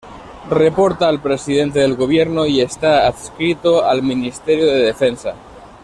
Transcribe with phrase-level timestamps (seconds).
[0.49, 5.35] Reporta al Presidente del Gobierno y está adscrito al Ministerio de Defensa.